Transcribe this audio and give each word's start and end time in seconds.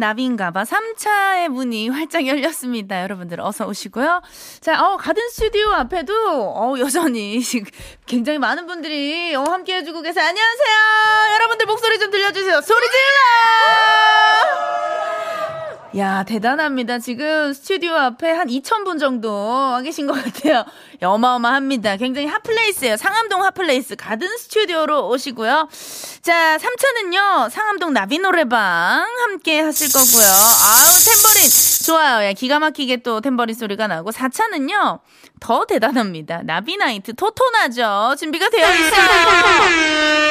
나비인가봐 0.00 0.64
3차의 0.64 1.48
문이 1.48 1.90
활짝 1.90 2.26
열렸습니다. 2.26 3.02
여러분들 3.02 3.40
어서 3.40 3.66
오시고요. 3.66 4.22
자, 4.60 4.84
어, 4.84 4.96
가든 4.96 5.28
스튜디오 5.28 5.70
앞에도 5.70 6.12
어, 6.14 6.74
여전히 6.78 7.40
굉장히 8.06 8.38
많은 8.38 8.66
분들이 8.66 9.34
어, 9.36 9.44
함께 9.44 9.76
해주고 9.76 10.02
계세요. 10.02 10.26
안녕하세요. 10.26 11.34
여러분들 11.34 11.66
목소리 11.66 11.98
좀 11.98 12.10
들려주세요. 12.10 12.60
소리 12.62 12.86
질러! 12.86 14.89
야, 15.96 16.22
대단합니다. 16.22 17.00
지금 17.00 17.52
스튜디오 17.52 17.94
앞에 17.94 18.30
한 18.30 18.46
2,000분 18.46 19.00
정도 19.00 19.32
와 19.32 19.80
계신 19.82 20.06
것 20.06 20.12
같아요. 20.12 20.64
어마어마합니다. 21.02 21.96
굉장히 21.96 22.28
hot 22.28 22.44
place예요. 22.44 22.96
상암동 22.96 23.42
hot 23.42 23.62
place 23.62 23.96
가든 23.96 24.28
스튜디오로 24.38 25.08
오시고요. 25.08 25.68
자, 26.22 26.58
3차는요, 26.58 27.50
상암동 27.50 27.92
나비 27.92 28.20
노래방 28.20 29.04
함께 29.22 29.60
하실 29.60 29.92
거고요. 29.92 30.26
아우, 30.28 30.94
탬버린. 31.04 31.50
좋아요. 31.86 32.28
야, 32.28 32.32
기가 32.34 32.60
막히게 32.60 32.98
또 32.98 33.20
탬버린 33.20 33.56
소리가 33.56 33.88
나고. 33.88 34.12
4차는요, 34.12 35.00
더 35.40 35.64
대단합니다. 35.64 36.42
나비 36.44 36.76
나이트 36.76 37.14
토토나죠. 37.16 38.14
준비가 38.16 38.48
되어 38.48 38.68
있어요. 38.72 40.29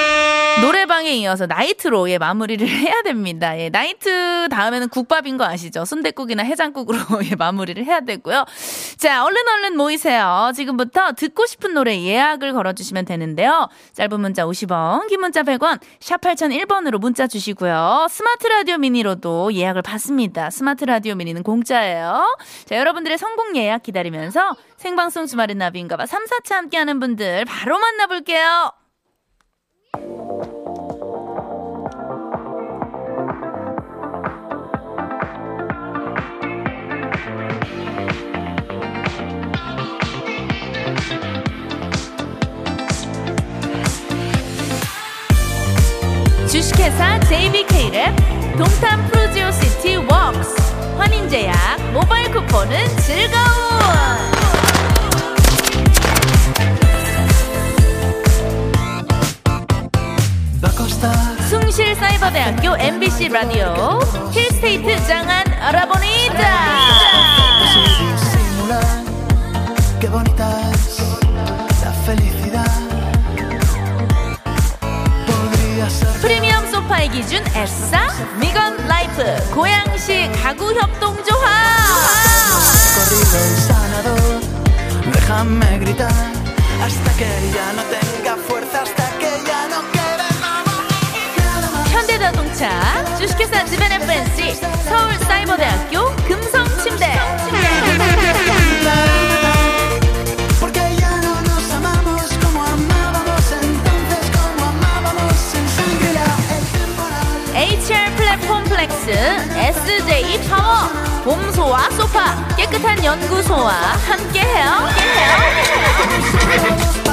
노래방에 0.61 1.11
이어서 1.17 1.45
나이트로 1.45 2.09
예, 2.09 2.17
마무리를 2.17 2.67
해야 2.67 3.01
됩니다. 3.01 3.57
예, 3.57 3.69
나이트 3.69 4.49
다음에는 4.49 4.89
국밥인 4.89 5.37
거 5.37 5.45
아시죠? 5.45 5.85
순대국이나 5.85 6.43
해장국으로 6.43 6.99
예, 7.31 7.35
마무리를 7.35 7.83
해야 7.85 8.01
되고요. 8.01 8.45
자, 8.97 9.23
얼른 9.23 9.47
얼른 9.47 9.77
모이세요. 9.77 10.51
지금부터 10.53 11.13
듣고 11.13 11.45
싶은 11.45 11.73
노래 11.73 11.99
예약을 12.01 12.53
걸어주시면 12.53 13.05
되는데요. 13.05 13.69
짧은 13.93 14.19
문자 14.19 14.45
50원, 14.45 15.07
긴 15.07 15.21
문자 15.21 15.43
100원, 15.43 15.79
샵 15.99 16.21
8001번으로 16.21 16.99
문자 16.99 17.27
주시고요. 17.27 18.07
스마트 18.09 18.47
라디오 18.47 18.77
미니로도 18.77 19.53
예약을 19.53 19.81
받습니다. 19.81 20.49
스마트 20.49 20.83
라디오 20.85 21.15
미니는 21.15 21.43
공짜예요. 21.43 22.37
자, 22.65 22.75
여러분들의 22.75 23.17
선곡 23.17 23.55
예약 23.55 23.83
기다리면서 23.83 24.55
생방송 24.77 25.25
주말의 25.25 25.55
나비인가봐 25.55 26.05
3, 26.05 26.25
4차 26.25 26.55
함께하는 26.55 26.99
분들 26.99 27.45
바로 27.45 27.79
만나볼게요. 27.79 28.71
주식회사 46.69 47.19
JBK랩 47.21 48.57
동탄 48.57 49.07
푸르지오 49.07 49.51
시티 49.51 49.95
웍스 49.95 50.97
환인제약 50.97 51.91
모바일 51.93 52.31
쿠폰은 52.31 52.87
즐거운! 52.97 53.39
숭실 61.49 61.95
사이버대학교 61.95 62.77
MBC 62.77 63.29
라디오 63.29 63.99
힐스테이트 64.31 65.07
장안 65.07 65.47
알아보니다 65.53 66.69
기준 77.11 77.43
에싸 77.55 78.07
미건 78.39 78.77
라이프. 78.87 79.23
고양시 79.53 80.29
가구 80.41 80.71
협동조합. 80.73 81.49
현대자동차 91.91 93.15
주식회사 93.17 93.65
지벤FNC 93.65 94.55
서울사이버대학교 94.87 96.15
금 96.27 96.48
파 112.19 112.35
깨끗한 112.57 113.01
연구소와 113.01 113.71
함께해요. 113.71 114.89
생방송 116.49 117.08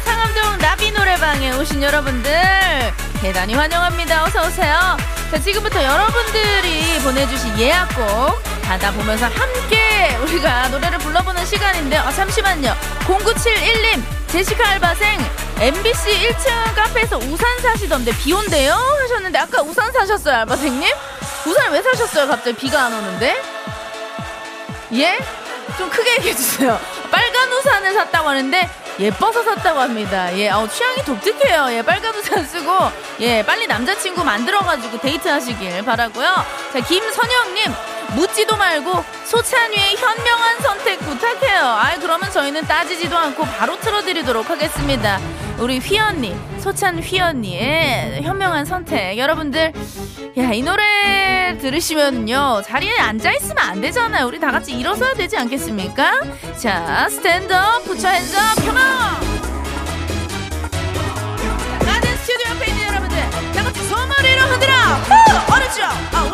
상암동 0.00 0.58
나비 0.58 0.90
노래방에 0.92 1.52
오신 1.52 1.82
여러분들 1.82 2.30
대단히 3.20 3.54
환영합니다. 3.54 4.24
어서 4.24 4.46
오세요. 4.46 4.96
자 5.30 5.40
지금부터 5.40 5.82
여러분들이 5.82 6.98
보내주신 7.00 7.58
예약곡 7.58 8.42
받아보면서 8.62 9.26
함께 9.26 10.16
우리가 10.22 10.68
노래를 10.68 10.98
불러보는 10.98 11.44
시간인데 11.46 11.96
아 11.96 12.12
잠시만요. 12.12 12.74
0971님 13.06 14.02
제시카 14.28 14.68
알바생 14.70 15.18
MBC 15.60 16.28
1층 16.28 16.74
카페에서 16.74 17.16
우산 17.18 17.58
사시던데 17.60 18.12
비 18.18 18.32
온대요 18.32 18.74
하셨는데 18.74 19.38
아까 19.38 19.62
우산 19.62 19.90
사셨어요 19.92 20.40
알바생님? 20.40 20.92
우산 21.46 21.72
왜 21.72 21.80
사셨어요 21.82 22.26
갑자기 22.28 22.56
비가 22.56 22.84
안 22.86 22.92
오는데? 22.92 23.40
예? 24.92 25.18
좀 25.78 25.88
크게 25.90 26.12
얘기해주세요. 26.16 26.78
빨간 27.10 27.52
우산을 27.52 27.94
샀다고 27.94 28.28
하는데 28.28 28.70
예뻐서 28.98 29.42
샀다고 29.42 29.80
합니다. 29.80 30.34
예, 30.38 30.48
어, 30.50 30.66
취향이 30.66 31.02
독특해요. 31.04 31.66
예, 31.70 31.82
빨간 31.82 32.14
우산 32.14 32.44
쓰고 32.46 32.72
예, 33.20 33.42
빨리 33.44 33.66
남자친구 33.66 34.24
만들어가지고 34.24 34.98
데이트하시길 35.00 35.84
바라고요. 35.84 36.26
자, 36.72 36.80
김선영님 36.80 37.72
묻지도 38.14 38.56
말고 38.56 39.04
소찬휘의 39.24 39.96
현명한 39.96 40.60
선택 40.60 40.98
부탁해요. 41.00 41.60
아, 41.60 41.94
그러면 42.00 42.30
저희는 42.30 42.62
따지지도 42.62 43.16
않고 43.16 43.44
바로 43.44 43.78
틀어드리도록 43.80 44.48
하겠습니다. 44.48 45.18
우리 45.58 45.78
휘 45.78 45.98
언니, 45.98 46.36
소찬 46.60 46.98
휘 47.00 47.20
언니의 47.20 48.22
현명한 48.22 48.64
선택. 48.64 49.18
여러분들, 49.18 49.72
야, 50.38 50.52
이 50.52 50.62
노래 50.62 51.56
들으시면요. 51.60 52.62
자리에 52.64 52.98
앉아 52.98 53.32
있으면 53.32 53.58
안 53.58 53.80
되잖아요. 53.80 54.26
우리 54.26 54.38
다 54.38 54.50
같이 54.50 54.72
일어서야 54.72 55.14
되지 55.14 55.36
않겠습니까? 55.38 56.20
자, 56.56 57.08
스탠드업, 57.10 57.84
부처 57.84 58.08
핸즈업, 58.08 58.42
컴온! 58.56 58.76
가든 61.86 62.16
스튜디오 62.18 62.64
있는 62.66 62.86
여러분들, 62.88 63.16
다 63.54 63.62
같이 63.64 63.82
손머리를 63.88 64.42
흔들어! 64.52 64.72
후! 64.74 65.54
오른쪽, 65.56 65.82
아, 65.84 66.30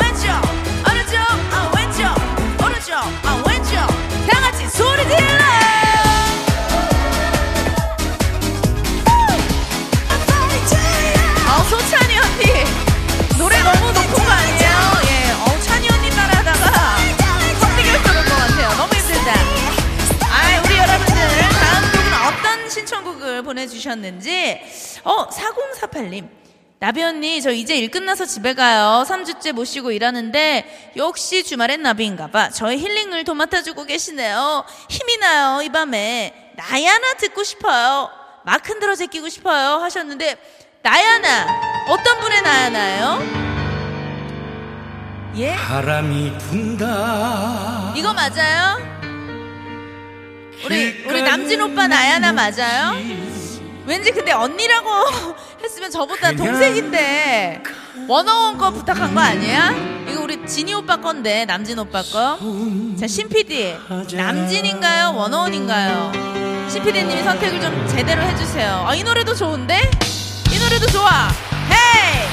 보내주셨는지. 23.43 24.61
어 25.05 25.29
4048님. 25.29 26.29
나비 26.79 27.01
언니 27.01 27.41
저 27.41 27.53
이제 27.53 27.77
일 27.77 27.91
끝나서 27.93 28.25
집에 28.27 28.55
가요. 28.55 29.05
3주째 29.09 29.53
못 29.53 29.65
쉬고 29.65 29.93
일하는데 29.93 30.93
역시 30.97 31.45
주말엔 31.45 31.83
나비인가봐. 31.83 32.51
저의 32.51 32.79
힐링을 32.79 33.23
도맡아주고 33.25 33.85
계시네요. 33.85 34.65
힘이 34.89 35.17
나요 35.19 35.63
이 35.63 35.69
밤에. 35.69 36.53
나야나 36.57 37.15
듣고 37.15 37.45
싶어요. 37.45 38.11
막 38.45 38.69
흔들어 38.69 38.97
제끼고 38.97 39.29
싶어요 39.29 39.77
하셨는데 39.77 40.37
나야나. 40.83 41.47
어떤 41.89 42.19
분의 42.21 42.43
나야나예요? 42.43 43.53
예? 45.37 45.55
바람이 45.55 46.37
분다. 46.39 47.95
이거 47.97 48.13
맞아요? 48.13 48.91
우리 50.67 51.05
우리 51.07 51.23
남진 51.23 51.61
오빠 51.61 51.87
나야나 51.87 52.33
맞아요? 52.33 52.93
왠지 53.87 54.11
근데 54.13 54.33
언니라고 54.33 54.89
했으면 55.63 55.91
저보다 55.91 56.33
동생인데 56.33 57.63
원어원 58.09 58.57
거 58.59 58.71
부탁한 58.71 59.15
거 59.15 59.21
아니야? 59.21 59.75
이거 60.09 60.23
우리 60.23 60.45
진이 60.47 60.73
오빠 60.75 60.97
건데 60.97 61.45
남진 61.45 61.79
오빠 61.79 62.03
거. 62.03 62.39
자, 62.99 63.07
신 63.07 63.29
PD 63.29 63.77
남진인가요? 64.13 65.15
원어원인가요? 65.15 66.13
신 66.69 66.83
PD님이 66.83 67.23
선택을 67.23 67.61
좀 67.61 67.87
제대로 67.89 68.23
해주세요. 68.23 68.85
아, 68.87 68.95
이 68.95 69.03
노래도 69.03 69.35
좋은데? 69.35 69.79
이 70.53 70.59
노래도 70.59 70.87
좋아. 70.87 71.29
헤이! 71.71 72.29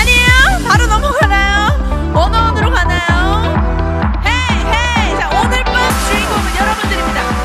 아니에요? 0.00 0.68
바로 0.68 0.86
넘어가나요? 0.86 2.12
원어원으로 2.14 2.70
가나요? 2.70 4.22
헤이 4.24 4.58
헤이! 4.64 5.18
자, 5.18 5.28
오늘 5.42 5.64
밤 5.64 5.90
주인공은 6.06 6.56
여러분들입니다. 6.56 7.41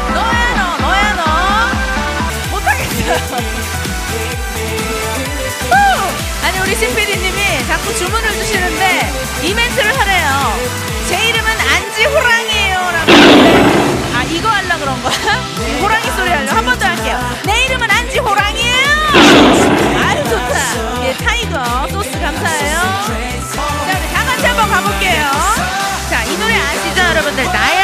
아니 6.44 6.60
우리 6.60 6.76
신PD님이 6.76 7.68
자꾸 7.68 7.94
주문을 7.96 8.32
주시는데 8.34 9.12
이벤트를 9.44 9.98
하래요. 10.00 10.58
제 11.08 11.30
이름은 11.30 11.50
안지호랑이에요. 11.50 12.78
라고 12.78 13.12
하는데 13.12 14.16
아 14.16 14.24
이거 14.24 14.50
하려 14.50 14.78
그런 14.80 15.02
거야? 15.04 15.14
네, 15.60 15.80
호랑이 15.82 16.04
소리 16.16 16.30
하려 16.32 16.52
한 16.52 16.66
번 16.66 16.78
더 16.80 16.86
할게요. 16.88 17.20
내 17.46 17.66
이름은 17.66 17.90
안지호랑이에요. 17.90 18.88
아유 20.06 20.24
좋다. 20.24 21.06
예 21.06 21.14
타이거 21.14 21.88
소스 21.92 22.12
감사해요. 22.20 22.78
자 23.56 23.64
우리 23.84 24.14
다 24.14 24.26
같이 24.26 24.46
한번 24.46 24.70
가볼게요. 24.70 25.32
자 26.10 26.24
이 26.24 26.38
노래 26.38 26.54
아시죠 26.56 27.02
여러분들? 27.10 27.44
나야 27.46 27.77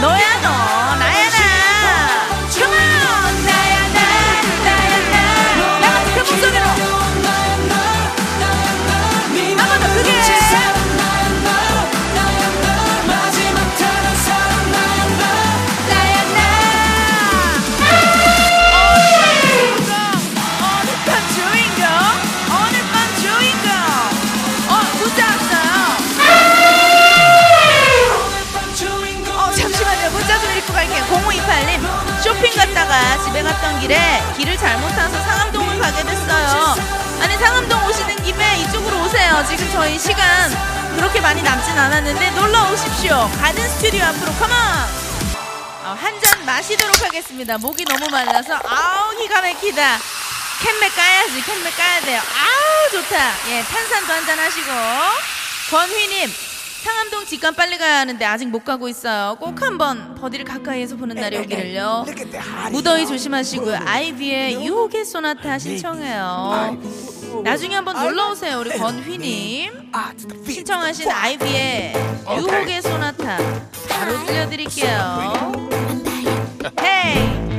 너야 0.00 0.40
너 0.42 0.85
길에 33.86 34.20
길을 34.36 34.56
잘못 34.56 34.88
타서 34.88 35.12
상암동을 35.12 35.78
가게 35.78 36.02
됐어요 36.02 36.74
아니 37.22 37.36
상암동 37.36 37.84
오시는 37.86 38.16
김에 38.24 38.58
이쪽으로 38.62 39.04
오세요 39.04 39.44
지금 39.48 39.70
저희 39.70 39.96
시간 39.96 40.50
그렇게 40.96 41.20
많이 41.20 41.40
남진 41.40 41.78
않았는데 41.78 42.30
놀러 42.30 42.72
오십시오 42.72 43.30
가든 43.40 43.68
스튜디오 43.68 44.04
앞으로 44.06 44.32
컴온 44.32 44.50
어, 45.84 45.96
한잔 46.00 46.44
마시도록 46.44 47.00
하겠습니다. 47.00 47.58
목이 47.58 47.84
너무 47.84 48.08
말라서 48.10 48.54
아우 48.66 49.16
기가 49.18 49.40
막히다. 49.40 49.98
캔맥 50.60 50.96
까야지. 50.96 51.44
캔맥 51.44 51.76
까야 51.76 52.00
돼요. 52.00 52.20
아우 52.20 52.90
좋다. 52.90 53.32
예, 53.50 53.62
탄산도 53.62 54.12
한잔 54.12 54.36
하시고. 54.36 54.68
권휘님 55.70 56.34
상암동 56.86 57.26
직관 57.26 57.54
빨리 57.56 57.78
가야 57.78 57.98
하는데 57.98 58.24
아직 58.24 58.46
못 58.46 58.64
가고 58.64 58.88
있어요. 58.88 59.36
꼭 59.40 59.60
한번 59.60 60.14
버디를 60.14 60.44
가까이에서 60.44 60.94
보는 60.94 61.16
날이 61.16 61.36
오기를요. 61.38 62.06
무더위 62.70 63.08
조심하시고요. 63.08 63.80
아이비의 63.84 64.64
유혹의 64.64 65.04
소나타 65.04 65.58
신청해요. 65.58 66.78
나중에 67.42 67.74
한번 67.74 67.96
놀러 68.00 68.30
오세요. 68.30 68.60
우리 68.60 68.70
권휘님 68.70 69.90
신청하신 70.46 71.10
아이비의 71.10 71.94
유혹의 72.38 72.82
소나타 72.82 73.38
바로 73.88 74.24
들려드릴게요. 74.24 75.68
헤이. 76.80 77.55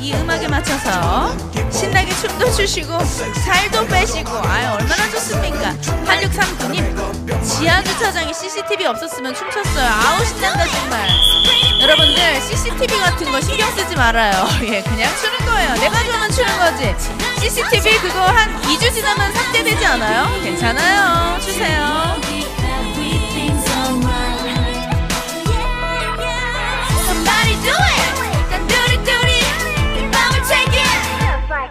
이 0.00 0.12
음악에 0.14 0.46
맞춰서 0.48 1.36
신나게 1.70 2.14
춤도 2.14 2.52
추시고 2.52 2.98
살도 3.44 3.86
빼시고 3.86 4.30
아유 4.46 4.68
얼마나 4.72 5.10
좋습니까? 5.10 5.72
8639님 6.06 7.44
지하주차장에 7.44 8.32
CCTV 8.32 8.86
없었으면 8.86 9.34
춤췄어요. 9.34 9.86
아우 9.86 10.24
신난다 10.24 10.66
정말. 10.66 11.08
여러분들 11.80 12.40
CCTV 12.42 12.98
같은 13.00 13.30
거 13.30 13.40
신경 13.40 13.70
쓰지 13.76 13.96
말아요. 13.96 14.32
예 14.62 14.82
그냥 14.82 15.10
추는 15.16 15.46
거예요. 15.46 15.74
내가 15.74 16.02
좋으면 16.04 16.30
추는 16.30 16.58
거지. 16.58 16.94
CCTV 17.40 17.98
그거 17.98 18.20
한 18.20 18.60
2주 18.62 18.92
지나면 18.94 19.32
삭제되지 19.32 19.84
않아요? 19.86 20.42
괜찮아요. 20.42 21.38
추세요. 21.40 22.16
Somebody 27.06 27.54
do 27.62 27.70
it! 27.72 28.17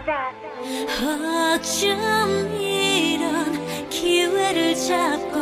어쩜 0.09 1.99
이런 2.61 3.89
기회를 3.89 4.73
잡고 4.73 5.37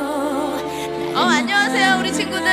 어 1.16 1.20
안녕하세요 1.20 1.98
우리 2.00 2.12
친구들. 2.12 2.50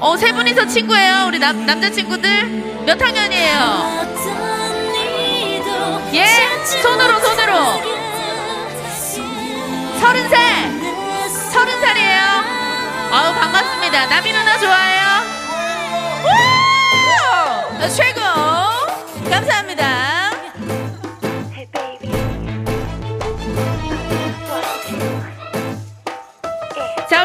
어 0.00 0.16
세 0.18 0.32
분이서 0.32 0.66
친구예요 0.66 1.24
우리 1.28 1.38
남, 1.38 1.64
남자친구들. 1.64 2.84
몇 2.84 3.00
학년이에요? 3.00 3.58
예? 6.12 6.26
손으로 6.82 7.18
손으로. 7.20 7.54
서른 10.00 10.28
살 10.28 10.38
서른 11.52 11.80
살이에요. 11.80 12.22
아우 13.10 13.32
반갑습니다. 13.34 14.06
나비 14.06 14.30
누나 14.32 14.58
좋아해요? 14.58 15.06
우! 17.80 17.88
최고! 17.96 18.20
감사합니다 19.30 20.17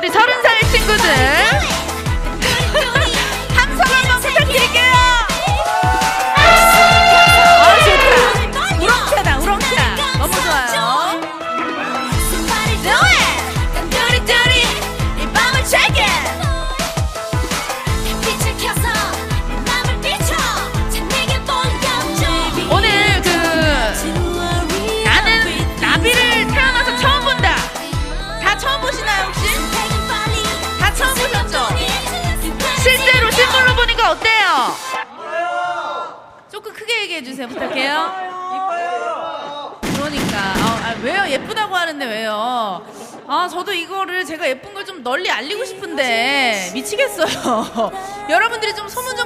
우리 0.03 0.11
서른 0.11 0.41
살 0.41 0.59
친구들 0.69 1.42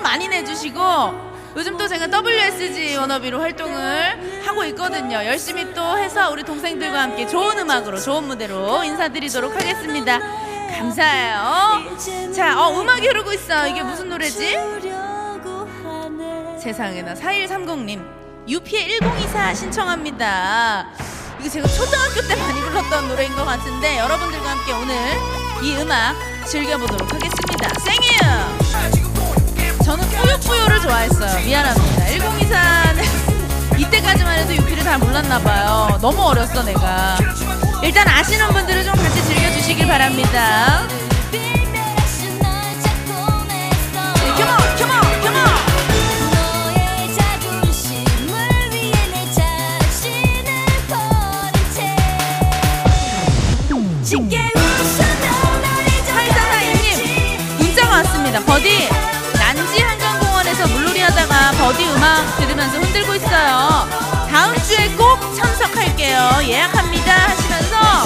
많이 0.08 0.30
내주시고 0.30 1.28
요즘 1.58 1.78
또 1.78 1.86
제가 1.86 2.08
WSG 2.08 2.96
워너비로 2.96 3.42
활동을 3.42 4.42
하고 4.46 4.64
있거든요 4.66 5.26
열심히 5.26 5.74
또 5.74 5.98
해서 5.98 6.32
우리 6.32 6.44
동생들과 6.44 7.02
함께 7.02 7.28
좋은 7.28 7.60
음악으로 7.60 8.00
좋은 8.00 8.24
무대로 8.24 8.86
인사드리도록 8.86 9.54
하겠습니다 9.54 10.20
감사해요 10.78 12.34
자 12.34 12.58
어, 12.58 12.80
음악이 12.80 13.06
흐르고 13.06 13.34
있어 13.34 13.68
이게 13.68 13.84
무슨 13.84 14.08
노래지? 14.08 14.56
세상에나 16.62 17.14
4130님 17.14 18.18
유피의 18.48 19.00
1024 19.00 19.54
신청합니다. 19.56 20.88
이거 21.40 21.50
제가 21.50 21.68
초등학교 21.68 22.22
때 22.22 22.36
많이 22.36 22.62
불렀던 22.62 23.10
노래인 23.10 23.36
것 23.36 23.44
같은데 23.44 24.00
여러분들과 24.00 24.52
함께 24.52 24.72
오늘 24.72 24.96
이 25.62 25.76
음악 25.82 26.16
즐겨보도록 26.46 27.14
하겠습니다. 27.14 27.70
생유! 27.80 28.67
저는 29.88 30.06
뿌요뿌요를 30.10 30.82
좋아했어요. 30.82 31.46
미안합니다. 31.46 32.06
1024는 32.08 33.80
이때까지만 33.80 34.40
해도 34.40 34.54
유피를 34.54 34.84
잘 34.84 34.98
몰랐나봐요. 34.98 36.00
너무 36.02 36.24
어렸어 36.24 36.62
내가. 36.62 37.18
일단 37.82 38.06
아시는 38.06 38.50
분들은 38.50 38.84
좀 38.84 38.94
같이 38.96 39.24
즐겨주시길 39.24 39.88
바랍니다. 39.88 40.86
버디 61.78 61.86
음악 61.92 62.38
들으면서 62.38 62.80
흔들고 62.80 63.14
있어요. 63.16 63.88
다음 64.32 64.56
주에 64.64 64.90
꼭 64.96 65.20
참석할게요. 65.36 66.40
예약합니다 66.44 67.14
하시면서 67.14 68.06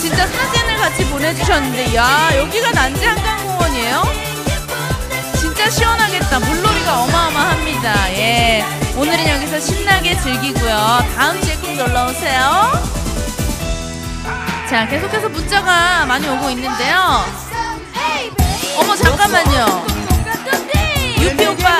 진짜 0.00 0.26
사진을 0.26 0.76
같이 0.78 1.08
보내주셨는데 1.08 1.94
야 1.94 2.30
여기가 2.36 2.72
난지 2.72 3.06
한강공원이에요? 3.06 4.02
진짜 5.38 5.70
시원하겠다. 5.70 6.40
물놀이가 6.40 7.02
어마어마합니다. 7.02 8.12
예. 8.14 8.66
오늘은 8.96 9.28
여기서 9.28 9.60
신나게 9.60 10.18
즐기고요. 10.20 10.98
다음 11.16 11.40
주에 11.40 11.54
꼭 11.56 11.74
놀러 11.76 12.06
오세요. 12.06 12.72
자, 14.68 14.86
계속해서 14.88 15.28
문자가 15.28 16.04
많이 16.04 16.28
오고 16.28 16.50
있는데요. 16.50 17.24
어머, 18.76 18.96
잠깐만요. 18.96 19.86
유피 21.20 21.46
오빠, 21.46 21.77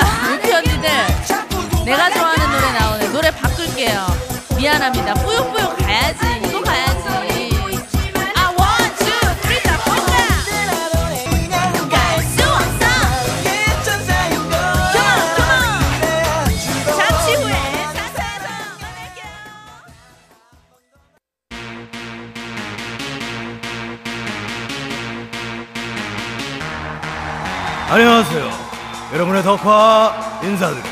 덕화 29.48 30.40
인사드립니다. 30.42 30.90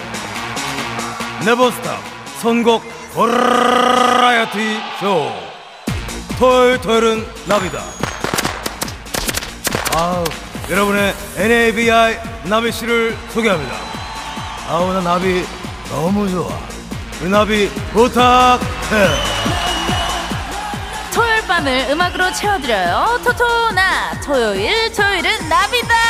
네버스탑 1.44 1.98
선곡 2.40 2.82
버라이어티 3.12 4.80
쇼. 4.98 5.30
토요일 6.38 6.80
토요일은 6.80 7.26
나비다. 7.44 7.82
아우, 9.94 10.25
여러분의 10.70 11.14
NABI 11.36 12.18
나비 12.44 12.72
씨를 12.72 13.14
소개합니다. 13.28 13.76
아우, 14.70 14.90
나 14.94 15.02
나비 15.02 15.44
너무 15.90 16.26
좋아. 16.30 16.48
우리 17.20 17.28
나비 17.28 17.68
부탁해. 17.92 18.58
토요일 21.12 21.46
밤을 21.46 21.88
음악으로 21.90 22.32
채워드려요. 22.32 23.20
토토나 23.22 24.18
토요일 24.25 24.90
토요일은 24.94 25.46
나비다. 25.46 26.05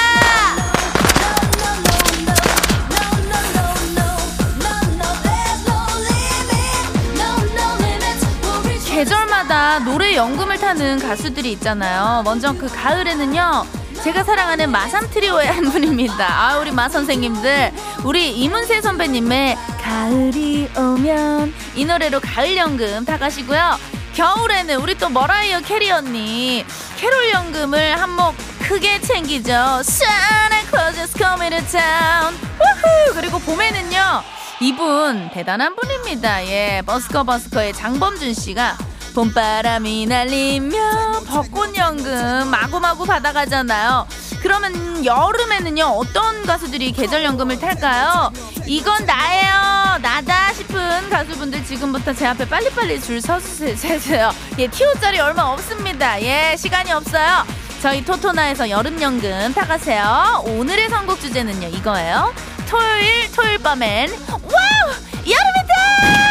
계절마다 9.46 9.78
노래 9.80 10.14
연금을 10.14 10.58
타는 10.58 10.98
가수들이 10.98 11.52
있잖아요. 11.52 12.22
먼저 12.24 12.52
그 12.52 12.68
가을에는요. 12.68 13.64
제가 14.02 14.22
사랑하는 14.24 14.70
마삼 14.70 15.08
트리오의 15.10 15.46
한 15.50 15.70
분입니다. 15.70 16.26
아, 16.28 16.58
우리 16.58 16.70
마 16.70 16.88
선생님들. 16.88 17.72
우리 18.04 18.32
이문세 18.32 18.82
선배님의 18.82 19.56
가을이 19.80 20.68
오면 20.76 21.54
이 21.74 21.84
노래로 21.84 22.20
가을 22.20 22.56
연금 22.56 23.04
다 23.04 23.16
가시고요. 23.16 23.78
겨울에는 24.14 24.76
우리 24.76 24.96
또 24.96 25.08
머라이어 25.08 25.60
캐리 25.60 25.90
언니 25.90 26.64
캐롤 26.98 27.30
연금을 27.30 28.00
한몫 28.00 28.34
크게 28.60 29.00
챙기죠. 29.00 29.52
Santa 29.80 30.66
Claus 30.68 30.98
is 31.00 31.12
coming 31.16 31.50
to 31.50 31.64
town. 31.70 32.34
우후! 32.34 33.14
그리고 33.14 33.38
봄에는요. 33.38 34.22
이분 34.60 35.30
대단한 35.32 35.76
분입니다. 35.76 36.46
예, 36.46 36.82
버스커 36.86 37.24
버스커의 37.24 37.74
장범준 37.74 38.32
씨가 38.34 38.76
봄바람이 39.16 40.04
날리며 40.04 41.22
벚꽃 41.26 41.74
연금 41.74 42.50
마구마구 42.50 43.06
받아가잖아요. 43.06 44.06
그러면 44.42 45.06
여름에는요 45.06 45.84
어떤 45.86 46.44
가수들이 46.44 46.92
계절 46.92 47.24
연금을 47.24 47.58
탈까요? 47.58 48.30
이건 48.66 49.06
나예요 49.06 49.98
나다 50.02 50.52
싶은 50.52 51.08
가수분들 51.08 51.64
지금부터 51.64 52.12
제 52.12 52.26
앞에 52.26 52.46
빨리빨리 52.46 53.00
줄 53.00 53.22
서주세요. 53.22 54.32
예, 54.58 54.68
티오짜리 54.68 55.18
얼마 55.18 55.44
없습니다. 55.44 56.20
예, 56.20 56.54
시간이 56.58 56.92
없어요. 56.92 57.46
저희 57.80 58.04
토토나에서 58.04 58.68
여름 58.68 59.00
연금 59.00 59.54
타가세요. 59.54 60.42
오늘의 60.44 60.90
선곡 60.90 61.22
주제는요 61.22 61.68
이거예요. 61.68 62.34
토요일 62.68 63.32
토요일 63.32 63.58
밤엔 63.60 64.10
wow 64.30 64.92
여름이다! 65.24 66.25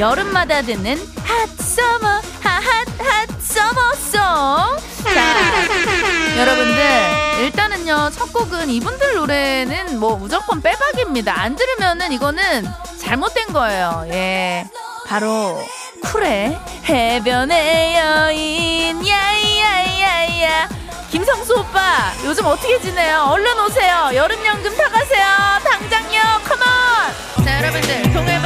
여름마다 0.00 0.62
듣는 0.62 0.96
hot 1.24 1.46
summer 1.58 2.22
hot 2.40 2.84
hot 2.84 3.28
summer 3.38 3.94
song. 3.96 4.18
자 5.04 6.38
여러분들 6.38 6.82
일단은요 7.40 8.08
첫 8.10 8.32
곡은 8.32 8.70
이분들 8.70 9.16
노래는 9.16 10.00
뭐 10.00 10.16
무조건 10.16 10.62
빼박입니다. 10.62 11.38
안 11.38 11.54
들으면은 11.54 12.12
이거는 12.12 12.66
잘못된 12.98 13.48
거예요. 13.52 14.06
예. 14.08 14.66
바로 15.06 15.62
쿨의 16.02 16.58
해변의 16.88 17.96
여인. 17.96 19.06
야야야야. 19.06 20.66
김성수 21.10 21.58
오빠 21.58 22.10
요즘 22.24 22.46
어떻게 22.46 22.80
지내요? 22.80 23.24
얼른 23.32 23.60
오세요. 23.60 24.10
여름연금 24.14 24.74
타가세요. 24.78 25.26
당장요. 25.62 26.20
컴온 26.48 27.44
자 27.44 27.58
여러분들 27.58 28.12
동해 28.14 28.39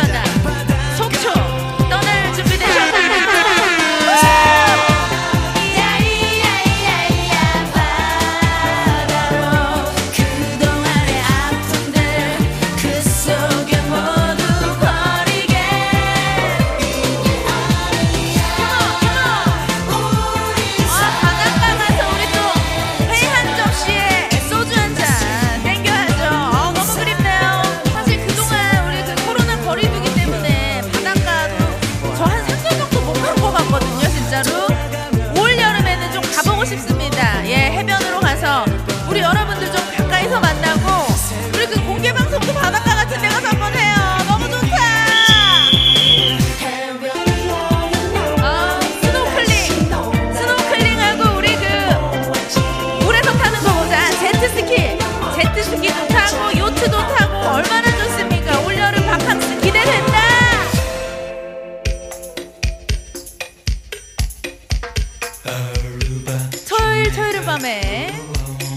토요일 67.14 67.42
밤에 67.44 68.20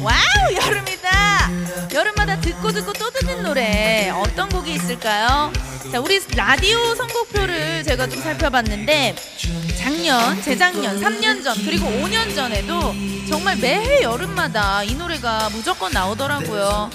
wow 0.01 0.53
여름이다. 0.53 1.49
여름마다 1.93 2.39
듣고 2.39 2.71
듣고 2.71 2.93
또 2.93 3.09
듣는 3.09 3.43
노래 3.43 4.09
어떤 4.09 4.47
곡이 4.49 4.73
있을까요? 4.73 5.51
자, 5.91 5.99
우리 5.99 6.19
라디오 6.35 6.93
선곡표를 6.95 7.83
제가 7.83 8.07
좀 8.07 8.21
살펴봤는데 8.21 9.15
작년, 9.79 10.41
재작년, 10.41 11.01
3년 11.01 11.43
전 11.43 11.55
그리고 11.65 11.87
5년 11.87 12.35
전에도 12.35 12.93
정말 13.27 13.57
매해 13.57 14.03
여름마다 14.03 14.83
이 14.83 14.93
노래가 14.93 15.49
무조건 15.49 15.91
나오더라고요. 15.91 16.91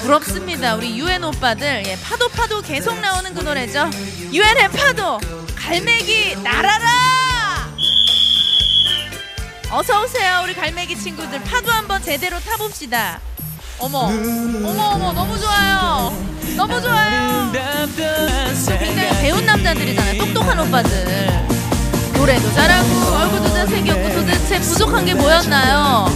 부럽습니다. 0.00 0.74
우리 0.74 0.98
유엔 0.98 1.22
오빠들 1.22 1.84
예, 1.86 1.96
파도 2.00 2.28
파도 2.28 2.60
계속 2.60 2.98
나오는 2.98 3.32
그 3.34 3.40
노래죠. 3.40 3.88
유엔의 4.32 4.70
파도 4.72 5.20
갈매기 5.56 6.36
날아라. 6.42 7.05
어서 9.70 10.02
오세요, 10.02 10.40
우리 10.44 10.54
갈매기 10.54 10.96
친구들. 10.96 11.42
파도 11.42 11.70
한번 11.70 12.02
제대로 12.02 12.38
타봅시다. 12.40 13.20
어머, 13.78 13.98
어머, 13.98 14.82
어머, 14.94 15.12
너무 15.12 15.38
좋아요. 15.38 16.12
너무 16.56 16.80
좋아요. 16.80 17.52
굉장히 18.78 19.10
배운 19.20 19.44
남자들이잖아요. 19.44 20.18
똑똑한 20.24 20.58
오빠들. 20.60 21.46
노래도 22.14 22.52
잘하고 22.54 22.88
얼굴도 23.16 23.52
잘생겼고 23.54 24.14
도대체 24.14 24.60
부족한 24.60 25.04
게 25.04 25.14
뭐였나요? 25.14 26.06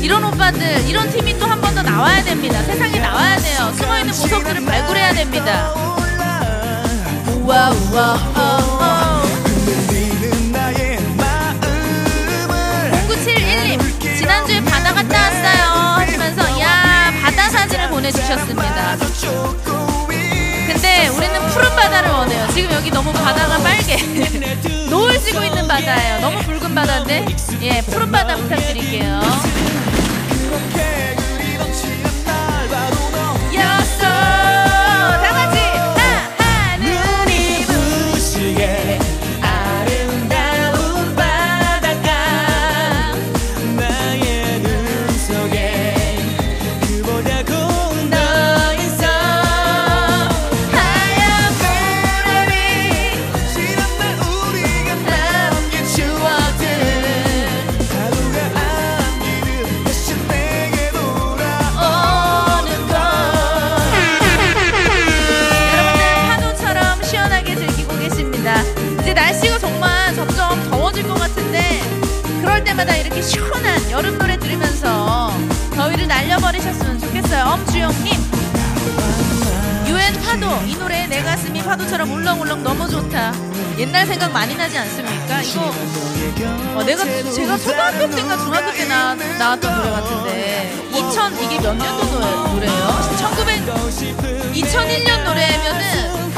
이런 0.00 0.24
오빠들, 0.24 0.88
이런 0.88 1.10
팀이 1.10 1.38
또 1.38 1.46
한 1.46 1.60
번 1.60 1.74
더 1.74 1.82
나와야 1.82 2.22
됩니다. 2.24 2.62
세상에 2.64 2.98
나와야 2.98 3.36
돼요. 3.38 3.72
숨어있는 3.76 4.14
보석들을 4.14 4.64
발굴해야 4.64 5.14
됩니다. 5.14 5.72
우와 7.28 7.70
우와 7.70 8.12
어, 8.12 8.78
어. 8.80 9.01
지난주에 14.22 14.60
바다 14.62 14.94
갔다 14.94 15.18
왔어요 15.20 15.98
하시면서 15.98 16.60
야 16.60 17.12
바다 17.24 17.50
사진을 17.50 17.88
보내주셨습니다. 17.88 18.96
근데 20.68 21.08
우리는 21.08 21.46
푸른 21.48 21.74
바다를 21.74 22.08
원해요. 22.10 22.46
지금 22.54 22.70
여기 22.72 22.88
너무 22.92 23.12
바다가 23.12 23.58
빨개. 23.58 23.96
노을 24.88 25.18
지고 25.18 25.42
있는 25.42 25.66
바다예요. 25.66 26.20
너무 26.20 26.38
붉은 26.42 26.72
바다인데? 26.72 27.26
예 27.62 27.82
푸른 27.82 28.12
바다 28.12 28.36
부탁드릴게요 28.36 29.20
어, 86.74 86.82
내가 86.84 87.04
제가 87.30 87.56
초등학교 87.58 88.10
때인가 88.10 88.36
중학교 88.38 88.72
때 88.72 88.84
나, 88.86 89.14
나왔던 89.14 89.76
노래 89.76 89.90
같은데. 89.90 90.72
2000 90.92 91.42
이게 91.42 91.60
몇 91.60 91.74
년도 91.74 92.04
노래, 92.10 92.26
노래예요? 92.52 93.16
1900 93.16 93.66
2001년 94.54 95.24
노래면은 95.24 96.32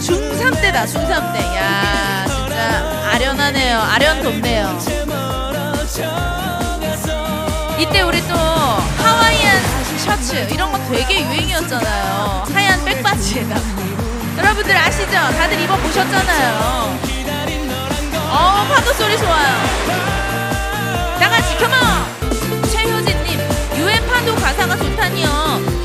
중3 0.00 0.60
때다 0.60 0.84
중3 0.84 1.32
때야 1.32 2.26
진짜 2.26 3.10
아련하네요. 3.12 3.78
아련 3.80 4.22
돋네요. 4.22 4.78
이때 7.78 8.02
우리 8.02 8.20
또 8.28 8.34
하와이안 8.34 9.62
셔츠 9.98 10.34
이런 10.52 10.70
거 10.70 10.78
되게 10.90 11.22
유행이었잖아요. 11.22 12.44
하얀 12.52 12.84
백바지에다가. 12.84 13.84
여러분들 14.38 14.76
아시죠? 14.76 15.10
다들 15.12 15.60
입어보셨잖아요 15.60 17.13
어 18.36 18.64
파도 18.68 18.92
소리 18.94 19.16
좋아요. 19.16 19.54
다같이 21.20 21.56
컴온 21.58 22.62
최효진님 22.70 23.40
유엔 23.76 24.06
파도 24.08 24.34
가사가 24.34 24.76
좋다니요. 24.76 25.28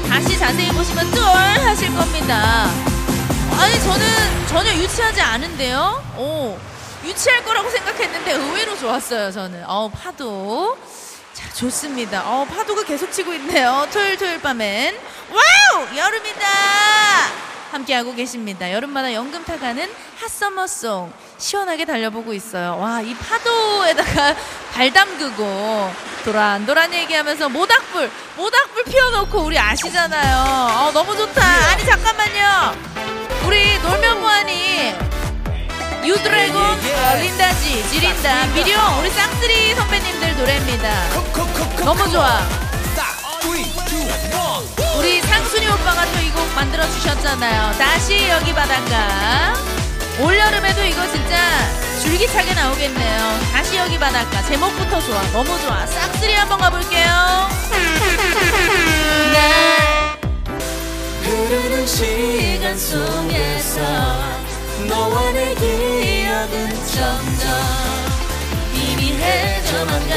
다시 0.09 0.37
자세히 0.37 0.69
보시면 0.71 1.11
쫄 1.13 1.23
하실 1.23 1.95
겁니다. 1.95 2.65
아니 3.59 3.79
저는 3.81 4.47
전혀 4.47 4.73
유치하지 4.73 5.21
않은데요? 5.21 6.03
오 6.17 6.57
유치할 7.05 7.43
거라고 7.43 7.69
생각했는데 7.69 8.31
의외로 8.33 8.77
좋았어요 8.77 9.31
저는. 9.31 9.63
어 9.67 9.89
파도. 9.89 10.77
자 11.33 11.47
좋습니다. 11.53 12.23
어 12.25 12.45
파도가 12.45 12.83
계속 12.83 13.11
치고 13.11 13.31
있네요. 13.35 13.87
토요일 13.93 14.17
토요일 14.17 14.41
밤엔. 14.41 14.97
wow! 15.31 15.95
여름이다 15.95 16.39
함께하고 17.71 18.13
계십니다. 18.15 18.71
여름마다 18.71 19.13
연금 19.13 19.43
타가는 19.45 19.89
hot 20.19 20.41
summer 20.41 20.83
song 20.83 21.11
시원하게 21.37 21.85
달려보고 21.85 22.33
있어요. 22.33 22.77
와 22.79 22.99
이 23.01 23.15
파도에다가 23.15 24.35
발 24.73 24.91
담그고 24.91 25.91
도란도란 26.25 26.93
얘기하면서 26.93 27.49
모닥불 27.49 28.11
모닥불 28.35 28.83
피워놓고 28.85 29.39
우리 29.39 29.57
아시잖아요. 29.57 30.87
어, 30.87 30.91
너무 30.91 31.15
좋다. 31.15 31.41
아니 31.71 31.85
잠깐만요. 31.85 32.75
우리 33.45 33.79
놀면 33.79 34.19
뭐하니 34.19 34.93
유드래곤 36.05 36.61
어, 36.61 37.15
린다G 37.21 37.89
지린다 37.89 38.45
비룡 38.47 38.99
우리 38.99 39.09
싹쓰리 39.09 39.75
선배님들 39.75 40.37
노래입니다. 40.37 41.09
너무 41.83 42.09
좋아 42.11 42.39
우리 44.97 45.21
상순이 45.21 45.67
오빠가 45.67 46.05
또 46.11 46.19
이 46.19 46.29
곡 46.31 46.45
만들어 46.55 46.85
주셨잖아요. 46.91 47.77
다시 47.77 48.27
여기 48.29 48.53
바닷가. 48.53 49.53
올여름에도 50.19 50.83
이거 50.83 51.07
진짜 51.11 51.37
줄기차게 52.01 52.53
나오겠네요. 52.53 53.39
다시 53.53 53.77
여기 53.77 53.97
바닷가. 53.97 54.43
제목부터 54.43 54.99
좋아. 55.01 55.21
너무 55.31 55.57
좋아. 55.61 55.85
싹쓸이 55.87 56.33
한번 56.33 56.57
가볼게요. 56.59 57.49
네. 59.31 59.39
흐르는 61.23 61.87
시간 61.87 62.77
속에서 62.77 63.79
너와 64.87 65.31
내 65.31 65.55
기억은 65.55 66.85
점점 66.85 67.49
희미해져만 68.73 70.09
가 70.09 70.15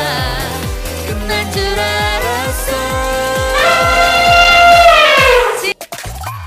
끝날 1.13 1.53
줄 1.53 1.63
알았어. 1.79 2.73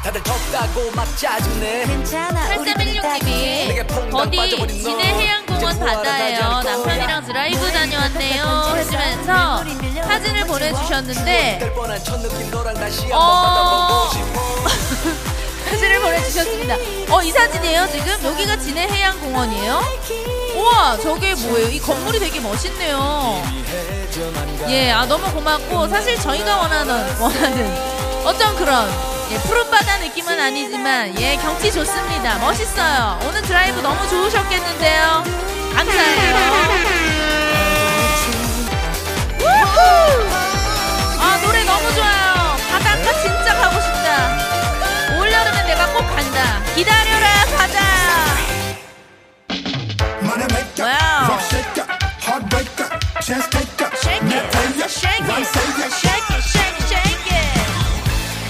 다들 0.04 0.24
덥다고 0.24 0.92
막 0.96 1.18
짜증내. 1.18 1.86
괜찮아. 1.86 2.50
8316님이 2.56 4.12
버디 4.12 4.82
진해 4.82 5.04
해양공원 5.04 5.80
바다예요. 5.80 6.62
남편이랑 6.64 7.26
드라이브 7.26 7.72
다녀왔네요. 7.72 8.74
해주면서 8.76 9.64
사진을 10.08 10.48
보내주셨는데 10.48 11.74
너랑 12.52 12.74
다시 12.76 13.08
어. 13.14 14.10
사진을 15.70 16.00
보내주셨습니다 16.02 16.76
어 17.10 17.22
이 17.24 17.32
사진이에요 17.32 17.88
지금? 17.92 18.24
여기가 18.24 18.58
진해 18.58 18.88
해양공원이에요? 18.88 19.82
우와 20.56 20.98
저게 20.98 21.34
뭐예요? 21.36 21.68
이 21.70 21.80
건물이 21.80 22.20
되게 22.20 22.40
멋있네요 22.40 23.42
예, 24.70 24.92
아 24.92 25.06
너무 25.06 25.30
고맙고 25.32 25.88
사실 25.90 26.18
저희가 26.20 26.58
원하는 26.58 27.20
원하는 27.20 27.96
어떤 28.26 28.56
그런 28.56 28.90
예, 29.32 29.38
푸른 29.40 29.70
바다 29.72 29.98
느낌은 29.98 30.40
아니지만 30.40 31.20
예 31.20 31.36
경치 31.38 31.72
좋습니다. 31.72 32.38
멋있어요. 32.38 33.20
오늘 33.28 33.42
드라이브 33.42 33.80
너무 33.82 34.08
좋으셨겠는데요. 34.08 35.24
감사해요. 35.76 36.36
기다려라 46.76 47.46
가자 47.58 47.80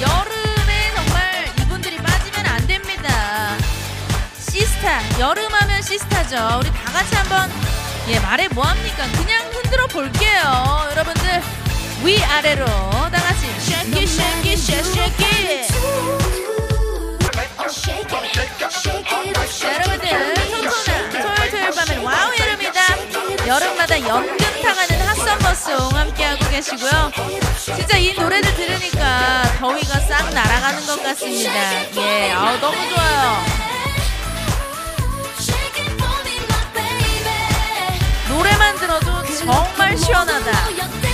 여름에 0.02 0.92
정말 0.96 1.46
이분들이 1.60 1.98
빠지면 1.98 2.46
안 2.48 2.68
됩니다. 2.68 3.58
시스타, 4.40 5.20
여름하면 5.20 5.82
시스타죠. 5.82 6.60
우리 6.60 6.70
다 6.72 6.92
같이 6.92 7.16
한번 7.16 7.50
예 8.10 8.20
말해 8.20 8.48
뭐합니까? 8.50 9.06
그냥 9.12 9.50
흔들어 9.54 9.88
볼게요, 9.88 10.88
여러분들. 10.92 11.42
위아래로 12.04 12.66
다 12.66 13.12
같이 13.12 13.48
쉐키 13.60 14.06
쉐키 14.06 14.58
쉐쉐키 14.58 16.35
자, 17.67 17.97
여러분들 19.73 20.34
토토와 20.36 20.70
토요일 21.10 21.49
토요일 21.49 21.71
밤엔 21.71 21.97
wow 22.04 22.32
여름이다. 22.38 22.80
여름마다 23.47 23.99
연금 24.00 24.48
타는 24.48 24.84
hot 24.84 25.02
summer 25.02 25.59
song 25.59 25.98
함께하고 25.97 26.47
계시고요. 26.51 27.12
진짜 27.58 27.97
이 27.97 28.13
노래들 28.13 28.54
들으니까 28.54 29.41
더위가 29.58 29.99
싹 30.01 30.32
날아가는 30.32 30.86
것 30.86 31.01
같습니다. 31.01 31.51
예, 31.95 32.34
아우 32.34 32.60
너무 32.60 32.78
좋아요. 32.89 33.43
노래만 38.30 38.75
들어도 38.75 39.25
정말 39.38 39.97
시원하다. 39.97 41.05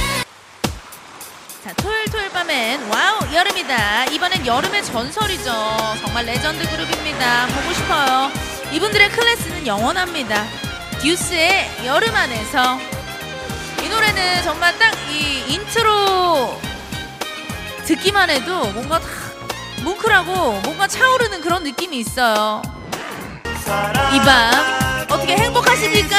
자, 1.63 1.71
토요일 1.77 2.05
토요일 2.09 2.29
밤엔 2.31 2.89
wow 2.91 3.33
여름이다. 3.33 4.05
이번엔 4.05 4.45
여름의 4.47 4.83
전설이죠. 4.83 5.51
정말 6.03 6.25
레전드 6.25 6.67
그룹입니다. 6.69 7.45
보고 7.47 7.73
싶어요. 7.73 8.31
이분들의 8.71 9.09
클래스는 9.11 9.67
영원합니다. 9.67 10.43
듀스의 11.01 11.69
여름 11.85 12.15
안에서 12.15 12.79
이 13.83 13.89
노래는 13.89 14.43
정말 14.43 14.77
딱 14.79 14.91
이 15.11 15.43
인트로 15.53 16.57
듣기만 17.85 18.29
해도 18.29 18.65
뭔가 18.71 18.97
다 18.99 19.07
뭉클하고 19.83 20.61
뭔가 20.61 20.87
차오르는 20.87 21.41
그런 21.41 21.63
느낌이 21.63 21.97
있어요. 21.99 22.61
이 24.13 24.19
밤 24.19 25.03
어떻게 25.09 25.35
행복하십니까? 25.35 26.17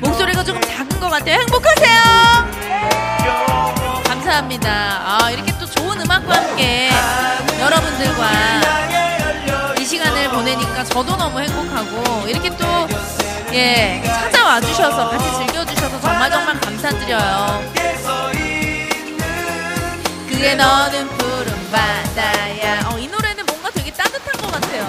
목소리가 0.00 0.42
조금 0.42 0.62
작은 0.62 0.98
것 1.00 1.10
같아요. 1.10 1.40
행복하세요. 1.40 2.53
감사합니다. 4.34 5.18
아, 5.20 5.30
이렇게 5.30 5.56
또 5.58 5.66
좋은 5.66 6.00
음악과 6.00 6.34
함께 6.34 6.90
여러분들과 7.60 8.30
이 9.78 9.84
시간을 9.84 10.30
보내니까 10.30 10.82
저도 10.84 11.16
너무 11.16 11.38
행복하고 11.40 12.26
이렇게 12.26 12.50
또 12.56 12.64
예, 13.52 14.02
찾아와 14.04 14.60
주셔서 14.60 15.10
같이 15.10 15.24
즐겨 15.36 15.64
주셔서 15.64 16.00
정말 16.00 16.30
정말 16.30 16.60
감사드려요. 16.60 17.62
그게 20.28 20.54
너는 20.56 21.08
푸른 21.08 21.70
바다야. 21.70 22.88
어, 22.90 22.98
이 22.98 23.06
노래는 23.06 23.46
뭔가 23.46 23.70
되게 23.70 23.92
따뜻한 23.92 24.40
것 24.40 24.50
같아요. 24.50 24.88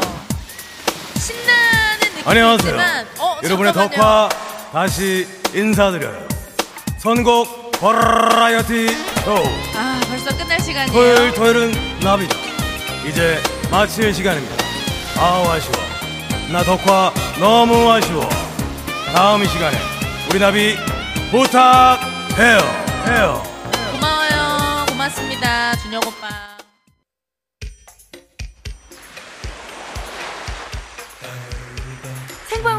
신나는 1.18 2.00
느낌이 2.00 2.24
안녕하세요. 2.26 3.06
어, 3.20 3.38
여러분의 3.44 3.74
잠깐만요. 3.74 4.02
덕화 4.02 4.30
다시 4.72 5.28
인사드려요. 5.54 6.28
선곡 6.98 7.64
버라이어티 7.80 8.88
쇼. 9.24 9.36
아, 9.76 10.02
벌써 10.08 10.36
끝날 10.38 10.60
시간이에요. 10.60 10.92
토요일 10.92 11.34
토요일은 11.34 12.00
나비죠. 12.00 12.38
이제 13.08 13.42
마칠 13.72 14.14
시간입니다. 14.14 14.56
아우 15.18 15.48
아쉬워. 15.50 15.74
나 16.52 16.64
덕화 16.64 17.14
너무 17.40 17.92
아쉬워. 17.92 18.28
다음 19.14 19.44
이 19.44 19.48
시간에 19.48 19.78
우리 20.30 20.40
나비 20.40 20.76
부탁해요. 21.32 22.58
해요. 23.08 23.44
고마워요. 23.92 24.86
고맙습니다. 24.90 25.76
준혁 25.78 26.06
오빠. 26.08 26.55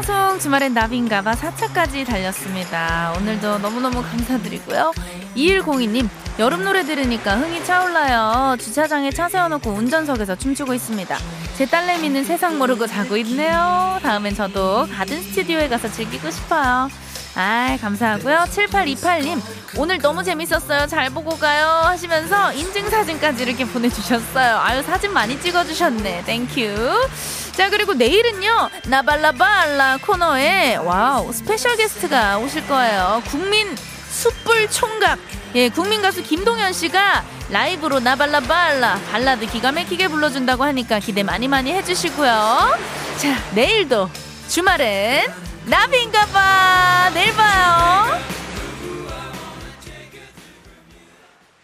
방송 0.07 0.39
주말엔 0.39 0.73
나비인가봐 0.73 1.33
4차까지 1.33 2.05
달렸습니다. 2.05 3.13
오늘도 3.17 3.57
너무너무 3.57 4.01
감사드리고요. 4.01 4.93
2102님, 5.35 6.07
여름 6.39 6.63
노래 6.63 6.83
들으니까 6.85 7.35
흥이 7.35 7.65
차올라요. 7.65 8.55
주차장에 8.57 9.11
차 9.11 9.27
세워놓고 9.27 9.69
운전석에서 9.69 10.37
춤추고 10.37 10.73
있습니다. 10.73 11.17
제 11.57 11.65
딸내미는 11.65 12.23
세상 12.23 12.57
모르고 12.57 12.87
자고 12.87 13.17
있네요. 13.17 13.99
다음엔 14.01 14.33
저도 14.33 14.87
가든 14.93 15.21
스튜디오에 15.23 15.67
가서 15.67 15.91
즐기고 15.91 16.31
싶어요. 16.31 16.89
아, 17.35 17.77
감사하고요. 17.81 18.45
7828님, 18.49 19.41
오늘 19.77 19.97
너무 19.97 20.23
재밌었어요. 20.23 20.87
잘 20.87 21.09
보고 21.09 21.37
가요. 21.37 21.67
하시면서 21.85 22.53
인증사진까지 22.53 23.43
이렇게 23.43 23.65
보내주셨어요. 23.65 24.57
아유, 24.57 24.81
사진 24.83 25.11
많이 25.11 25.39
찍어주셨네. 25.41 26.23
thank 26.25 26.72
you. 26.72 27.09
자, 27.57 27.71
그리고 27.71 27.95
내일은요, 27.95 28.69
나발라발라 28.85 29.97
코너에, 30.03 30.75
wow, 30.75 31.33
special 31.33 31.75
guest가 31.75 32.37
오실 32.37 32.67
거예요. 32.67 33.23
국민 33.25 33.75
숯불 34.11 34.69
총각. 34.69 35.17
예, 35.55 35.67
국민 35.69 36.03
가수 36.03 36.21
김동현 36.21 36.71
씨가 36.71 37.23
라이브로 37.49 37.99
나발라발라 37.99 38.99
발라드 39.11 39.47
기가 39.47 39.71
막히게 39.71 40.07
불러준다고 40.07 40.65
하니까 40.65 40.99
기대 40.99 41.23
많이 41.23 41.47
많이 41.47 41.73
해주시고요. 41.73 42.77
자, 43.17 43.43
내일도 43.55 44.07
주말엔 44.49 45.33
나비인가봐. 45.65 47.09
내일 47.15 47.33
봐요. 47.35 48.21